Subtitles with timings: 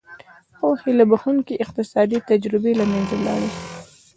[0.57, 3.49] خو هیله بښوونکې اقتصادي تجربې له منځه لاړې.